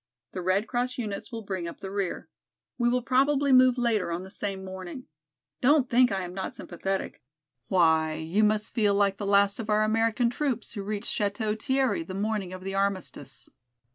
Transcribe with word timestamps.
The 0.31 0.41
Red 0.41 0.65
Cross 0.65 0.97
units 0.97 1.31
will 1.31 1.43
bring 1.43 1.67
up 1.67 1.77
the 1.79 1.91
rear. 1.91 2.27
We 2.79 2.89
will 2.89 3.03
probably 3.03 3.51
move 3.51 3.77
later 3.77 4.11
on 4.11 4.23
the 4.23 4.31
same 4.31 4.65
morning. 4.65 5.05
Don't 5.61 5.91
think 5.91 6.11
I 6.11 6.21
am 6.23 6.33
not 6.33 6.55
sympathetic; 6.55 7.21
why 7.67 8.13
you 8.15 8.43
must 8.43 8.73
feel 8.73 8.95
like 8.95 9.17
the 9.17 9.27
last 9.27 9.59
of 9.59 9.69
our 9.69 9.83
American 9.83 10.31
troops 10.31 10.71
who 10.71 10.81
reached 10.81 11.15
Château 11.15 11.55
Thierry 11.61 12.01
the 12.01 12.15
morning 12.15 12.51
of 12.51 12.63
the 12.63 12.73
armistice. 12.73 13.47